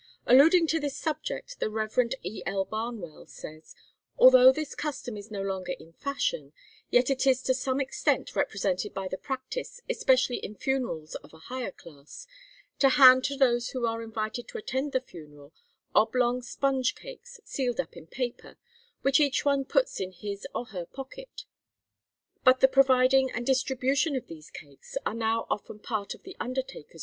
[0.25, 2.09] Alluding to this subject the Rev.
[2.23, 2.41] E.
[2.47, 2.65] L.
[2.65, 3.75] Barnwell says:
[4.17, 6.53] 'Although this custom is no longer in fashion,
[6.89, 11.45] yet it is to some extent represented by the practice, especially in funerals of a
[11.53, 12.25] higher class,
[12.79, 15.53] to hand to those who are invited to attend the funeral,
[15.93, 18.57] oblong sponge cakes sealed up in paper,
[19.03, 21.43] which each one puts into his or her pocket,
[22.43, 26.89] but the providing and distribution of these cakes are now often part of the undertaker's
[26.89, 26.99] duty.'